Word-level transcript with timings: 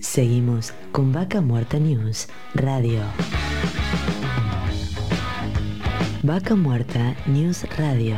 Seguimos 0.00 0.72
con 0.92 1.12
Vaca 1.12 1.40
Muerta 1.40 1.78
News 1.78 2.28
Radio. 2.54 3.00
Vaca 6.22 6.54
Muerta 6.54 7.14
News 7.26 7.64
Radio. 7.76 8.16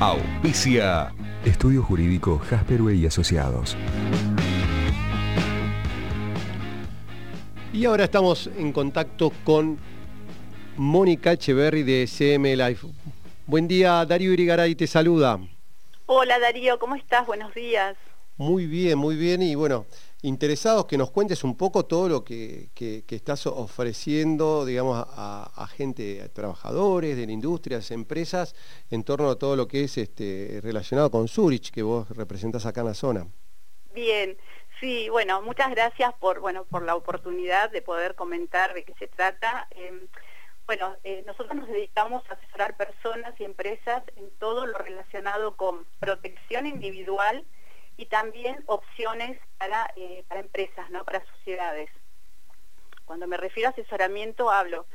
Auspicia. 0.00 1.12
Estudio 1.44 1.82
Jurídico 1.82 2.38
Jasperway 2.38 3.00
y 3.00 3.06
Asociados. 3.06 3.76
Y 7.72 7.84
ahora 7.84 8.04
estamos 8.04 8.48
en 8.56 8.72
contacto 8.72 9.32
con 9.44 9.78
Mónica 10.76 11.32
Echeverry 11.32 11.82
de 11.82 12.06
CM 12.06 12.56
Life. 12.56 12.86
Buen 13.48 13.66
día, 13.66 14.04
Darío 14.04 14.34
Irigaray 14.34 14.74
te 14.74 14.86
saluda. 14.86 15.40
Hola 16.04 16.38
Darío, 16.38 16.78
¿cómo 16.78 16.96
estás? 16.96 17.26
Buenos 17.26 17.54
días. 17.54 17.96
Muy 18.36 18.66
bien, 18.66 18.98
muy 18.98 19.16
bien. 19.16 19.40
Y 19.40 19.54
bueno, 19.54 19.86
interesados 20.20 20.84
que 20.84 20.98
nos 20.98 21.10
cuentes 21.10 21.42
un 21.44 21.56
poco 21.56 21.86
todo 21.86 22.10
lo 22.10 22.24
que, 22.24 22.68
estás 23.08 23.46
ofreciendo, 23.46 24.66
digamos, 24.66 25.02
a, 25.02 25.66
gente, 25.74 26.20
a 26.20 26.28
trabajadores 26.28 27.16
de 27.16 27.24
la 27.24 27.32
industria, 27.32 27.78
a 27.78 27.94
empresas, 27.94 28.54
en 28.90 29.02
torno 29.02 29.30
a 29.30 29.38
todo 29.38 29.56
lo 29.56 29.66
que 29.66 29.84
es 29.84 29.96
este, 29.96 30.60
relacionado 30.62 31.10
con 31.10 31.26
Zurich, 31.26 31.70
que 31.70 31.82
vos 31.82 32.06
representás 32.10 32.66
acá 32.66 32.82
en 32.82 32.88
la 32.88 32.94
zona. 32.94 33.26
Bien, 33.94 34.36
sí, 34.78 35.08
bueno, 35.08 35.40
muchas 35.40 35.70
gracias 35.70 36.12
por, 36.20 36.40
bueno, 36.40 36.64
por 36.64 36.82
la 36.82 36.94
oportunidad 36.94 37.70
de 37.70 37.80
poder 37.80 38.14
comentar 38.14 38.74
de 38.74 38.84
qué 38.84 38.92
se 38.98 39.06
trata. 39.06 39.68
Em, 39.70 40.00
bueno, 40.68 40.96
eh, 41.02 41.24
nosotros 41.26 41.56
nos 41.56 41.66
dedicamos 41.66 42.22
a 42.30 42.34
asesorar 42.34 42.76
personas 42.76 43.34
y 43.40 43.44
empresas 43.44 44.04
en 44.14 44.30
todo 44.38 44.66
lo 44.66 44.78
relacionado 44.78 45.56
con 45.56 45.84
protección 45.98 46.66
individual, 46.66 47.44
y 47.98 48.06
también 48.06 48.62
opciones 48.66 49.38
para, 49.58 49.92
eh, 49.96 50.24
para 50.28 50.40
empresas, 50.40 50.88
¿no? 50.90 51.04
para 51.04 51.24
sociedades. 51.26 51.90
Cuando 53.04 53.26
me 53.26 53.36
refiero 53.36 53.68
a 53.68 53.72
asesoramiento 53.72 54.50
hablo 54.50 54.86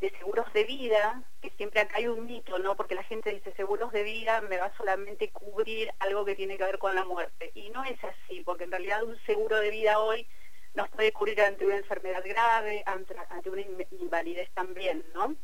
de 0.00 0.10
seguros 0.18 0.52
de 0.52 0.64
vida, 0.64 1.22
que 1.40 1.50
siempre 1.50 1.80
acá 1.80 1.98
hay 1.98 2.08
un 2.08 2.26
mito, 2.26 2.58
¿no? 2.58 2.76
Porque 2.76 2.94
la 2.94 3.02
gente 3.02 3.30
dice 3.30 3.52
seguros 3.54 3.92
de 3.92 4.02
vida 4.04 4.40
me 4.42 4.58
va 4.58 4.72
solamente 4.76 5.30
cubrir 5.30 5.92
algo 5.98 6.24
que 6.24 6.36
tiene 6.36 6.56
que 6.56 6.64
ver 6.64 6.78
con 6.78 6.94
la 6.94 7.04
muerte. 7.04 7.50
Y 7.54 7.70
no 7.70 7.84
es 7.84 7.98
así, 8.04 8.42
porque 8.44 8.64
en 8.64 8.70
realidad 8.70 9.02
un 9.02 9.18
seguro 9.24 9.56
de 9.56 9.70
vida 9.70 9.98
hoy 9.98 10.26
nos 10.74 10.88
puede 10.90 11.12
cubrir 11.12 11.40
ante 11.40 11.66
una 11.66 11.76
enfermedad 11.76 12.22
grave, 12.24 12.82
ante, 12.86 13.14
una 13.50 13.62
invalidez 14.00 14.50
también, 14.54 15.04
¿no? 15.14 15.34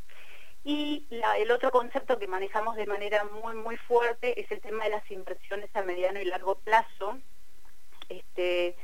Y 0.64 1.06
el 1.36 1.50
otro 1.50 1.70
concepto 1.70 2.19
que 2.19 2.27
manejamos 2.27 2.77
de 2.77 2.86
manera 2.86 3.25
muy, 3.25 3.55
muy 3.55 3.77
fuerte 3.77 4.41
es 4.41 4.50
el 4.50 4.61
tema 4.61 4.84
de 4.84 4.91
las 4.91 5.11
inversiones 5.11 5.69
a 5.75 5.83
mediano 5.83 6.20
y 6.20 6.25
largo 6.25 6.55
plazo, 6.55 7.19
este, 8.08 8.75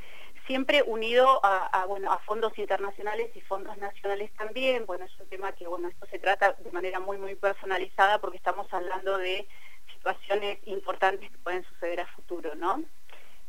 siempre 0.45 0.83
unido 0.83 1.39
a, 1.43 1.85
bueno, 1.87 2.11
a 2.11 2.19
fondos 2.19 2.57
internacionales 2.57 3.31
y 3.35 3.41
fondos 3.41 3.77
nacionales 3.77 4.31
también. 4.33 4.85
Bueno, 4.85 5.05
es 5.05 5.19
un 5.19 5.27
tema 5.27 5.53
que, 5.53 5.67
bueno, 5.67 5.87
esto 5.87 6.05
se 6.07 6.19
trata 6.19 6.53
de 6.53 6.71
manera 6.71 6.99
muy, 6.99 7.17
muy 7.17 7.35
personalizada 7.35 8.19
porque 8.19 8.37
estamos 8.37 8.71
hablando 8.71 9.17
de 9.17 9.47
situaciones 9.93 10.59
importantes 10.65 11.31
que 11.31 11.37
pueden 11.39 11.63
suceder 11.63 12.01
a 12.01 12.07
futuro, 12.07 12.53
¿no? 12.55 12.83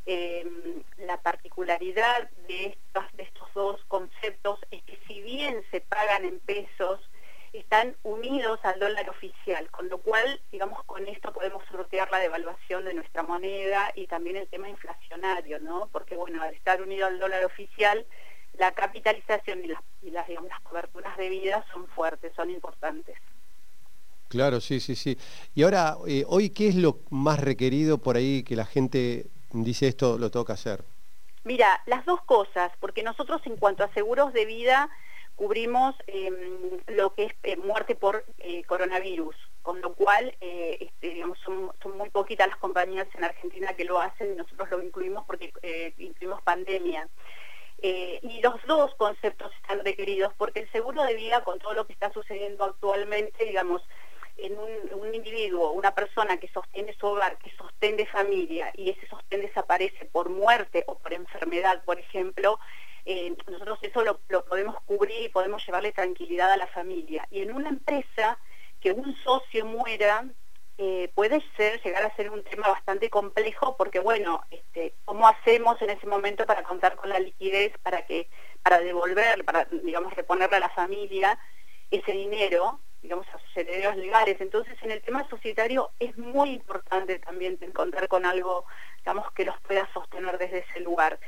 Em, 0.04 0.82
la 0.98 1.20
particularidad 1.22 2.28
de, 2.48 2.76
de 3.14 3.22
estos 3.22 3.48
dos 3.54 3.80
conceptos 3.86 4.58
es 4.72 4.82
que 4.82 4.98
si 5.06 5.20
bien 5.22 5.62
se 5.70 5.80
pagan 5.80 6.24
en 6.24 6.40
pesos, 6.40 7.00
están 7.52 7.94
unidos 8.02 8.58
al 8.62 8.80
dólar 8.80 9.08
oficial, 9.10 9.70
con 9.70 9.88
lo 9.88 9.98
cual, 9.98 10.40
digamos, 10.50 10.82
con 10.84 11.06
esto 11.06 11.32
podemos 11.32 11.62
sortear 11.70 12.10
la 12.10 12.18
devaluación 12.18 12.84
de 12.84 12.94
nuestra 12.94 13.22
moneda 13.22 13.92
y 13.94 14.06
también 14.06 14.36
el 14.36 14.48
tema 14.48 14.68
inflacionario, 14.68 15.60
¿no? 15.60 15.88
Porque, 15.92 16.16
bueno, 16.16 16.42
al 16.42 16.54
estar 16.54 16.80
unido 16.80 17.06
al 17.06 17.18
dólar 17.18 17.44
oficial, 17.44 18.06
la 18.54 18.72
capitalización 18.72 19.64
y 19.64 20.10
las, 20.10 20.26
digamos, 20.26 20.50
las 20.50 20.60
coberturas 20.60 21.16
de 21.16 21.28
vida 21.28 21.64
son 21.72 21.86
fuertes, 21.88 22.32
son 22.34 22.50
importantes. 22.50 23.16
Claro, 24.28 24.60
sí, 24.60 24.80
sí, 24.80 24.96
sí. 24.96 25.18
Y 25.54 25.62
ahora, 25.62 25.96
eh, 26.08 26.24
hoy, 26.26 26.50
¿qué 26.50 26.68
es 26.68 26.74
lo 26.74 27.00
más 27.10 27.38
requerido 27.38 27.98
por 27.98 28.16
ahí 28.16 28.42
que 28.44 28.56
la 28.56 28.64
gente 28.64 29.26
dice 29.52 29.88
esto 29.88 30.18
lo 30.18 30.30
tengo 30.30 30.44
que 30.44 30.52
hacer? 30.52 30.84
Mira, 31.44 31.82
las 31.86 32.04
dos 32.04 32.22
cosas, 32.22 32.70
porque 32.78 33.02
nosotros 33.02 33.40
en 33.46 33.56
cuanto 33.56 33.82
a 33.84 33.92
seguros 33.92 34.32
de 34.32 34.46
vida 34.46 34.90
cubrimos 35.34 35.94
em, 36.06 36.78
lo 36.86 37.14
que 37.14 37.24
es 37.24 37.32
eh, 37.42 37.56
muerte 37.56 37.96
por 37.96 38.24
eh, 38.38 38.62
coronavirus, 38.64 39.34
con 39.62 39.80
lo 39.80 39.94
cual 39.94 40.34
eh, 40.40 40.78
este, 40.80 41.22
son, 41.44 41.72
muy 41.96 42.10
poquitas 42.10 42.48
las 42.48 42.58
compañías 42.58 43.08
en 43.14 43.24
Argentina 43.24 43.74
que 43.74 43.84
lo 43.84 44.00
hacen 44.00 44.32
y 44.32 44.36
nosotros 44.36 44.70
lo 44.70 44.82
incluimos 44.82 45.24
porque 45.24 45.52
incluimos 45.98 46.42
pandemia. 46.42 47.08
y 47.82 48.40
los 48.40 48.54
dos 48.68 48.94
conceptos 48.94 49.50
están 49.60 49.84
requeridos 49.84 50.32
porque 50.34 50.60
el 50.60 50.70
seguro 50.70 51.02
de 51.02 51.14
vida, 51.14 51.42
con 51.42 51.58
todo 51.58 51.74
lo 51.74 51.86
que 51.86 51.92
está 51.92 52.12
sucediendo 52.12 52.64
actualmente, 52.64 53.44
digamos, 53.44 53.82
en 54.36 54.58
un, 54.58 55.14
individuo, 55.14 55.72
una 55.72 55.94
persona 55.94 56.38
que 56.38 56.48
sostiene 56.48 56.94
su 56.94 57.06
hogar, 57.06 57.38
que 57.38 57.50
sostiene 57.56 58.06
familia 58.06 58.72
y 58.74 58.90
ese 58.90 59.06
sostén 59.06 59.42
desaparece 59.42 60.06
por 60.06 60.30
muerte 60.30 60.84
o 60.86 60.98
por 60.98 61.12
enfermedad, 61.12 61.84
por 61.84 61.98
ejemplo, 61.98 62.58
eh, 63.04 63.36
nosotros 63.46 63.78
eso 63.82 64.02
lo, 64.04 64.44
podemos 64.44 64.76
cubrir 64.84 65.22
y 65.22 65.28
podemos 65.28 65.64
llevarle 65.64 65.92
tranquilidad 65.92 66.50
a 66.50 66.56
la 66.56 66.66
familia. 66.68 67.26
Y 67.30 67.42
en 67.42 67.52
una 67.52 67.68
empresa 67.68 68.38
que 68.80 68.92
un 68.92 69.16
socio 69.22 69.66
muera, 69.66 70.24
eh, 70.78 71.10
puede 71.14 71.42
ser, 71.56 71.80
llegar 71.82 72.04
a 72.04 72.16
ser 72.16 72.30
un 72.30 72.42
tema 72.42 72.68
bastante 72.68 73.10
complejo 73.10 73.76
porque, 73.76 74.00
bueno, 74.00 74.42
este, 74.50 74.94
¿cómo 75.04 75.28
hacemos 75.28 75.80
en 75.82 75.90
ese 75.90 76.06
momento 76.06 76.46
para 76.46 76.62
contar 76.62 76.96
con 76.96 77.10
la 77.10 77.20
liquidez 77.20 77.76
para 77.82 78.06
que 78.06 78.28
para 78.62 78.80
devolver, 78.80 79.44
para, 79.44 79.66
digamos, 79.66 80.14
reponerle 80.14 80.56
a 80.56 80.60
la 80.60 80.70
familia 80.70 81.38
ese 81.90 82.12
dinero, 82.12 82.80
digamos, 83.02 83.26
a 83.28 83.38
sus 83.38 83.56
herederos 83.56 83.96
legales? 83.96 84.40
Entonces, 84.40 84.76
en 84.82 84.90
el 84.90 85.02
tema 85.02 85.28
societario 85.28 85.90
es 85.98 86.16
muy 86.16 86.50
importante 86.50 87.18
también 87.18 87.58
encontrar 87.60 88.08
con 88.08 88.24
algo, 88.24 88.64
digamos, 88.98 89.30
que 89.32 89.44
los 89.44 89.58
pueda 89.60 89.88
sostener 89.92 90.38
desde 90.38 90.58
ese 90.58 90.80
lugar. 90.80 91.18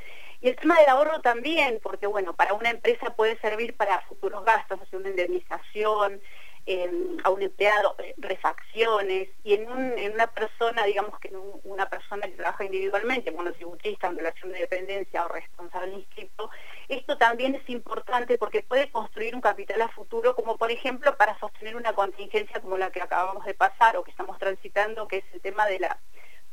Y 0.41 0.49
el 0.49 0.55
tema 0.55 0.79
del 0.79 0.89
ahorro 0.89 1.21
también, 1.21 1.79
porque 1.81 2.07
bueno, 2.07 2.33
para 2.33 2.53
una 2.53 2.69
empresa 2.69 3.15
puede 3.15 3.39
servir 3.39 3.75
para 3.75 4.01
futuros 4.01 4.43
gastos, 4.45 4.81
hacer 4.81 4.99
una 4.99 5.09
indemnización 5.09 6.21
em, 6.65 7.17
a 7.23 7.29
un 7.29 7.41
empleado, 7.41 7.95
eh, 7.99 8.13
refacciones, 8.17 9.29
y 9.43 9.53
en, 9.53 9.69
una 9.69 10.27
persona, 10.27 10.83
digamos 10.85 11.19
que 11.19 11.29
en 11.29 11.35
una 11.63 11.89
persona 11.89 12.27
que 12.27 12.33
trabaja 12.33 12.65
individualmente, 12.65 13.31
tributista 13.55 14.07
en 14.07 14.17
relación 14.17 14.51
de 14.51 14.59
dependencia 14.59 15.25
o 15.25 15.27
responsable 15.27 15.93
inscrito, 15.93 16.49
esto 16.87 17.17
también 17.17 17.55
es 17.55 17.69
importante 17.69 18.37
porque 18.37 18.61
puede 18.61 18.91
construir 18.91 19.35
un 19.35 19.41
capital 19.41 19.81
a 19.81 19.89
futuro, 19.89 20.35
como 20.35 20.57
por 20.57 20.71
ejemplo 20.71 21.15
para 21.17 21.37
sostener 21.39 21.75
una 21.75 21.93
contingencia 21.93 22.61
como 22.61 22.77
la 22.77 22.91
que 22.91 23.01
acabamos 23.01 23.45
de 23.45 23.53
pasar 23.53 23.97
o 23.97 24.03
que 24.03 24.11
estamos 24.11 24.37
transitando, 24.37 25.07
que 25.07 25.17
es 25.17 25.25
el 25.33 25.41
tema 25.41 25.65
de 25.65 25.79
la 25.79 25.99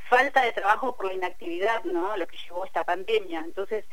falta 0.08 0.42
de 0.42 0.52
trabajo 0.52 0.96
por 0.96 1.06
la 1.06 1.14
inactividad, 1.14 1.84
¿no? 1.84 2.16
Lo 2.16 2.26
que 2.26 2.36
llevó 2.36 2.64
esta 2.64 2.84
pandemia. 2.84 3.40
Entonces, 3.40 3.84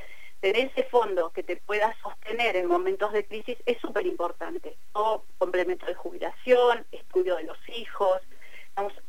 tener 0.41 0.71
ese 0.71 0.83
fondo 0.83 1.31
que 1.31 1.43
te 1.43 1.57
pueda 1.57 1.95
sostener 2.01 2.55
en 2.55 2.67
momentos 2.67 3.11
de 3.13 3.25
crisis 3.25 3.57
es 3.65 3.77
súper 3.79 4.05
importante. 4.05 4.77
O 4.93 5.23
complemento 5.37 5.85
de 5.85 5.95
jubilación, 5.95 6.85
estudio 6.91 7.35
de 7.35 7.43
los 7.43 7.57
hijos. 7.69 8.19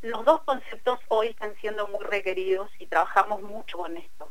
los 0.02 0.24
dos 0.24 0.42
conceptos 0.42 0.98
hoy 1.08 1.28
están 1.28 1.54
siendo 1.60 1.86
muy 1.88 2.04
requeridos 2.04 2.70
y 2.78 2.86
trabajamos 2.86 3.42
mucho 3.42 3.78
con 3.78 3.96
esto. 3.96 4.28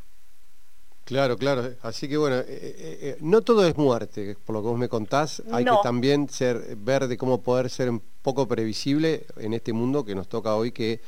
Claro, 1.04 1.36
claro. 1.36 1.62
Así 1.82 2.08
que 2.08 2.16
bueno, 2.16 2.36
eh, 2.36 2.44
eh, 2.48 2.98
eh, 3.02 3.16
no 3.20 3.40
todo 3.40 3.66
es 3.66 3.76
muerte, 3.76 4.36
por 4.44 4.54
lo 4.54 4.62
que 4.62 4.68
vos 4.68 4.78
me 4.78 4.88
contás. 4.88 5.42
Hay 5.50 5.64
que 5.64 5.72
también 5.82 6.28
ser, 6.28 6.76
ver 6.76 7.08
de 7.08 7.16
cómo 7.16 7.42
poder 7.42 7.68
ser 7.68 7.90
un 7.90 8.00
poco 8.22 8.46
previsible 8.46 9.26
en 9.38 9.54
este 9.54 9.72
mundo 9.72 10.04
que 10.04 10.14
nos 10.14 10.28
toca 10.28 10.54
hoy, 10.54 10.70
que 10.70 11.00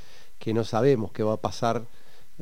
que 0.42 0.52
no 0.52 0.64
sabemos 0.64 1.12
qué 1.12 1.22
va 1.22 1.34
a 1.34 1.36
pasar 1.36 1.82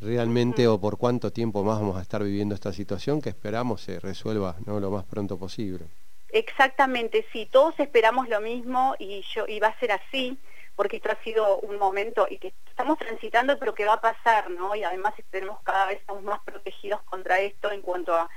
realmente 0.00 0.67
o 0.67 0.81
por 0.81 0.99
cuánto 0.99 1.32
tiempo 1.32 1.62
más 1.62 1.79
vamos 1.79 1.97
a 1.97 2.02
estar 2.02 2.23
viviendo 2.23 2.55
esta 2.55 2.73
situación 2.73 3.20
que 3.20 3.29
esperamos 3.29 3.82
se 3.82 4.00
resuelva 4.00 4.56
¿no? 4.67 4.81
lo 4.81 4.91
más 4.91 5.05
pronto 5.05 5.38
posible. 5.38 5.87
Exactamente, 6.32 7.26
sí, 7.32 7.49
todos 7.50 7.79
esperamos 7.79 8.29
lo 8.29 8.41
mismo 8.41 8.94
y 8.99 9.23
yo 9.35 9.47
iba 9.49 9.67
a 9.67 9.79
ser 9.81 9.93
así, 9.93 10.38
porque 10.76 10.97
esto 10.97 11.11
ha 11.11 11.23
sido 11.25 11.58
un 11.58 11.76
momento 11.76 12.26
y 12.31 12.38
que 12.38 12.55
estamos 12.69 12.99
transitando, 12.99 13.58
pero 13.58 13.75
que 13.75 13.85
va 13.85 13.94
a 13.94 14.00
pasar, 14.00 14.49
¿no? 14.50 14.75
Y 14.76 14.85
además 14.85 15.14
tenemos 15.31 15.61
cada 15.62 15.87
vez 15.87 15.99
estamos 15.99 16.23
más 16.23 16.41
protegidos 16.41 17.03
contra 17.03 17.41
esto 17.41 17.73
en 17.73 17.82
cuanto 17.82 18.14
a, 18.14 18.29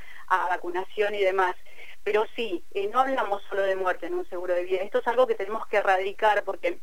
vacunación 0.49 1.13
y 1.13 1.19
demás. 1.19 1.55
Pero 2.03 2.25
sí, 2.35 2.63
eh, 2.73 2.89
no 2.91 3.01
hablamos 3.01 3.43
solo 3.47 3.61
de 3.61 3.75
muerte 3.75 4.07
en 4.07 4.15
un 4.15 4.27
seguro 4.27 4.55
de 4.55 4.63
vida, 4.63 4.81
esto 4.81 4.99
es 4.99 5.07
algo 5.07 5.27
que 5.27 5.35
tenemos 5.35 5.67
que 5.67 5.77
erradicar 5.77 6.43
porque 6.43 6.79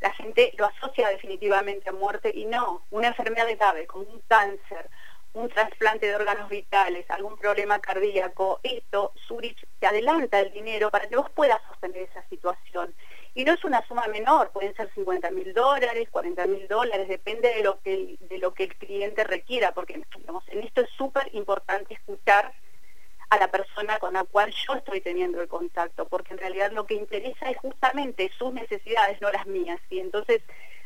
la 0.00 0.12
gente 0.12 0.52
lo 0.56 0.66
asocia 0.66 1.08
definitivamente 1.08 1.90
a 1.90 1.92
muerte 1.92 2.32
y 2.34 2.46
no, 2.46 2.82
una 2.90 3.08
enfermedad 3.08 3.46
grave 3.56 3.86
como 3.86 4.04
un 4.04 4.20
cáncer, 4.28 4.88
un 5.32 5.48
trasplante 5.48 6.06
de 6.06 6.16
órganos 6.16 6.48
vitales, 6.48 7.08
algún 7.10 7.36
problema 7.36 7.78
cardíaco, 7.78 8.60
esto, 8.62 9.12
Zurich 9.28 9.66
te 9.78 9.86
adelanta 9.86 10.40
el 10.40 10.52
dinero 10.52 10.90
para 10.90 11.08
que 11.08 11.16
vos 11.16 11.30
puedas 11.30 11.60
sostener 11.68 12.08
esa 12.10 12.26
situación. 12.28 12.94
y 13.32 13.44
no 13.44 13.52
es 13.52 13.62
una 13.64 13.86
suma 13.86 14.08
menor, 14.08 14.50
pueden 14.50 14.74
ser 14.74 14.92
50 14.92 15.30
mil 15.30 15.54
dólares, 15.54 16.08
40 16.10 16.46
mil 16.46 16.66
dólares, 16.66 17.06
depende 17.06 17.54
de 17.54 17.62
lo, 17.62 17.80
que 17.80 17.94
el, 17.94 18.18
de 18.22 18.38
lo 18.38 18.52
que 18.54 18.64
el 18.64 18.74
cliente 18.74 19.22
requiera, 19.22 19.72
porque 19.72 19.94
en 19.94 20.62
esto 20.64 20.80
es 20.80 20.90
súper 20.96 21.32
importante 21.32 21.94
escuchar 21.94 22.52
a 23.30 23.38
la 23.38 23.48
persona 23.48 23.98
con 23.98 24.14
la 24.14 24.24
cual 24.24 24.52
yo 24.66 24.74
estoy 24.74 25.00
teniendo 25.00 25.40
el 25.40 25.48
contacto, 25.48 26.06
porque 26.06 26.34
en 26.34 26.38
realidad 26.38 26.72
lo 26.72 26.84
que 26.84 26.94
interesa 26.94 27.48
es 27.48 27.56
justamente 27.58 28.30
sus 28.36 28.52
necesidades, 28.52 29.20
no 29.20 29.30
las 29.30 29.46
mías. 29.46 29.80
Y 29.88 30.00
entonces 30.00 30.42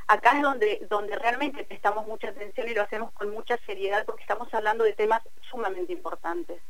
acá 0.07 0.37
es 0.37 0.43
donde, 0.43 0.87
donde 0.91 1.17
realmente 1.17 1.65
prestamos 1.65 2.07
mucha 2.07 2.29
atención 2.29 2.69
y 2.69 2.75
lo 2.75 2.83
hacemos 2.83 3.13
con 3.13 3.31
mucha 3.31 3.57
seriedad 3.67 4.05
porque 4.05 4.23
estamos 4.23 4.53
hablando 4.53 4.85
de 4.85 4.93
temas 4.93 5.23
sumamente 5.51 5.93
importantes. 5.95 6.61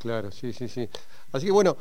Claro, 0.00 0.30
sí, 0.30 0.54
sí, 0.54 0.66
sí. 0.66 0.88
Así 1.30 1.44
que 1.44 1.52
bueno, 1.52 1.76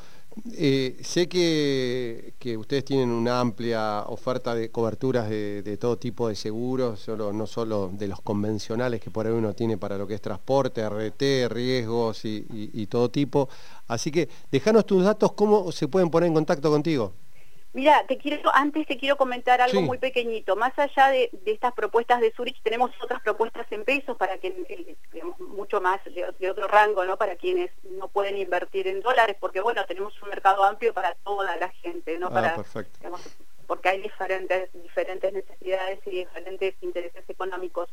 eh, 0.57 0.97
sé 1.01 1.29
que, 1.29 2.33
que, 2.37 2.57
ustedes 2.57 2.83
tienen 2.83 3.11
una 3.11 3.39
amplia 3.39 4.01
oferta 4.07 4.53
de 4.53 4.69
coberturas 4.71 5.29
de, 5.29 5.77
todo 5.79 5.97
tipo 5.97 6.27
de 6.27 6.35
seguros, 6.35 6.99
solo, 6.99 7.31
no 7.31 7.47
solo 7.47 7.89
de 7.93 8.09
los 8.09 8.19
convencionales 8.19 8.99
que 8.99 9.09
por 9.09 9.25
ahí 9.25 9.31
uno 9.31 9.53
tiene 9.53 9.77
para 9.77 9.97
lo 9.97 10.05
que 10.05 10.15
es 10.15 10.21
transporte, 10.21 10.83
RT, 10.87 11.47
riesgos 11.47 12.25
y, 12.25 12.45
y 12.49 12.87
todo 12.87 13.09
tipo. 13.09 13.47
Así 13.87 14.11
que 14.11 14.27
déjanos 14.51 14.85
tus 14.85 15.01
datos, 15.01 15.31
¿cómo 15.31 15.71
se 15.71 15.87
pueden 15.87 16.09
poner 16.09 16.27
en 16.27 16.33
contacto 16.33 16.69
contigo? 16.69 17.13
Mira, 17.71 18.03
te 18.07 18.17
quiero, 18.17 18.49
antes 18.55 18.87
te 18.87 18.97
quiero 18.97 19.15
comentar 19.15 19.61
algo 19.61 19.81
muy 19.81 19.99
pequeñito. 19.99 20.55
Más 20.55 20.77
allá 20.79 21.09
de, 21.09 21.29
estas 21.45 21.73
propuestas 21.73 22.19
de 22.19 22.31
Zurich, 22.31 22.59
tenemos 22.63 22.89
otras 22.99 23.21
propuestas 23.21 23.71
en 23.71 23.85
pesos 23.85 24.17
para 24.17 24.39
que, 24.39 24.95
digamos, 25.13 25.39
mucho 25.39 25.79
más 25.79 25.99
de, 26.05 26.49
otro 26.49 26.67
rango, 26.67 27.05
¿no? 27.05 27.17
Para 27.17 27.35
quienes 27.35 27.69
pueden 28.19 28.37
invertir 28.37 28.85
en 28.87 28.99
dólares, 28.99 29.37
porque 29.39 29.61
bueno, 29.61 29.85
tenemos 29.85 30.13
un 30.21 30.27
mercado 30.27 30.65
amplio 30.65 30.93
para 30.93 31.15
toda 31.15 31.55
la 31.55 31.69
gente, 31.69 32.19
¿no? 32.19 32.27
Ah, 32.27 32.33
para, 32.33 32.55
perfecto 32.55 32.99
porque 33.69 33.87
hay 33.87 34.01
diferentes, 34.01 34.67
diferentes 34.73 35.31
necesidades 35.31 35.99
y 36.07 36.09
diferentes 36.09 36.73
intereses 36.81 37.23
económicos. 37.29 37.87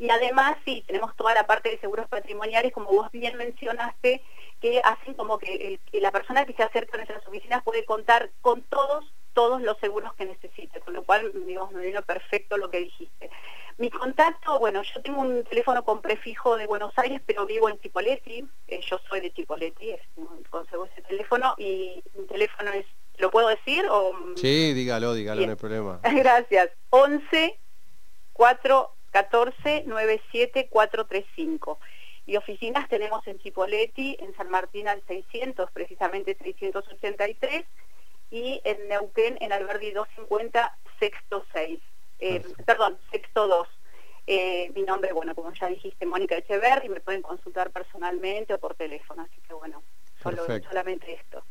Y 0.00 0.10
además, 0.10 0.56
sí, 0.64 0.82
tenemos 0.84 1.14
toda 1.14 1.32
la 1.32 1.46
parte 1.46 1.70
de 1.70 1.78
seguros 1.78 2.08
patrimoniales, 2.08 2.72
como 2.72 2.90
vos 2.90 3.08
bien 3.12 3.36
mencionaste, 3.36 4.20
que 4.60 4.80
hacen 4.82 5.14
como 5.14 5.38
que, 5.38 5.78
la 5.92 6.10
persona 6.10 6.44
que 6.44 6.54
se 6.54 6.64
acerca 6.64 6.94
a 6.94 6.96
nuestras 6.96 7.24
oficinas 7.24 7.62
puede 7.62 7.84
contar 7.84 8.30
con 8.40 8.62
todos 8.62 9.04
todos 9.32 9.62
los 9.62 9.78
seguros 9.78 10.12
que 10.14 10.26
necesite, 10.26 10.80
con 10.80 10.92
lo 10.92 11.04
cual, 11.04 11.32
digamos, 11.46 11.72
me 11.72 11.86
vino 11.86 12.02
perfecto 12.02 12.56
lo 12.58 12.68
que 12.68 12.80
dijiste. 12.80 13.30
Mi 13.82 13.90
contacto, 13.90 14.60
bueno, 14.60 14.80
yo 14.84 15.02
tengo 15.02 15.22
un 15.22 15.42
teléfono 15.42 15.84
con 15.84 16.00
prefijo 16.00 16.56
de 16.56 16.68
Buenos 16.68 16.92
Aires, 16.98 17.20
pero 17.26 17.46
vivo 17.46 17.68
en 17.68 17.80
Chipoletti, 17.80 18.46
eh, 18.68 18.80
yo 18.88 19.00
soy 19.08 19.18
de 19.18 19.32
Chipoletti, 19.32 19.92
conservo 20.50 20.84
ese 20.84 21.02
teléfono, 21.02 21.56
y 21.58 22.00
mi 22.14 22.24
teléfono 22.26 22.70
es 22.70 22.86
¿Lo 23.18 23.32
puedo 23.32 23.48
decir? 23.48 23.84
O... 23.90 24.12
Sí, 24.36 24.72
dígalo, 24.72 25.14
dígalo, 25.14 25.42
no 25.42 25.50
hay 25.50 25.56
problema. 25.56 26.00
Gracias. 26.14 26.70
11 26.90 27.58
4 28.32 28.90
14 29.10 29.82
97 29.84 30.68
435. 30.70 31.80
Y 32.26 32.36
oficinas 32.36 32.88
tenemos 32.88 33.26
en 33.26 33.40
Chipoleti, 33.40 34.16
en 34.20 34.32
San 34.36 34.48
Martín 34.48 34.86
al 34.86 35.02
600, 35.08 35.72
precisamente 35.72 36.38
683, 36.40 37.64
y 38.30 38.60
en 38.62 38.88
Neuquén, 38.88 39.38
en 39.40 39.52
Alberdi 39.52 39.90
250, 39.90 40.78
sexto 41.00 41.44
6. 41.52 41.80
Eh, 42.22 42.40
perdón, 42.64 42.96
sexto 43.10 43.48
2. 43.48 43.68
Eh, 44.28 44.70
mi 44.76 44.82
nombre, 44.82 45.12
bueno, 45.12 45.34
como 45.34 45.52
ya 45.52 45.66
dijiste, 45.66 46.06
Mónica 46.06 46.36
Echeverri, 46.36 46.88
me 46.88 47.00
pueden 47.00 47.20
consultar 47.20 47.72
personalmente 47.72 48.54
o 48.54 48.58
por 48.58 48.76
teléfono, 48.76 49.22
así 49.22 49.40
que 49.46 49.52
bueno, 49.54 49.82
solo, 50.22 50.44
solamente 50.46 51.12
esto. 51.14 51.42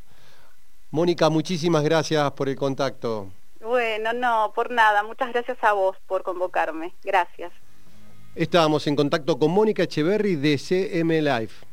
Mónica, 0.90 1.30
muchísimas 1.30 1.84
gracias 1.84 2.32
por 2.32 2.48
el 2.48 2.56
contacto. 2.56 3.28
Bueno, 3.60 4.14
no, 4.14 4.54
por 4.56 4.72
nada. 4.72 5.04
Muchas 5.04 5.34
gracias 5.34 5.58
a 5.62 5.74
vos 5.74 5.98
por 6.08 6.24
convocarme. 6.24 6.94
Gracias. 7.04 7.52
Estábamos 8.34 8.88
en 8.88 8.96
contacto 8.96 9.38
con 9.38 9.52
Mónica 9.52 9.84
Echeverry 9.84 10.36
de 10.36 10.58
CM 10.58 11.22
Life. 11.22 11.66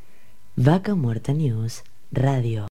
Vaca 0.57 0.93
Muerta 0.93 1.31
News 1.31 1.83
Radio. 2.11 2.67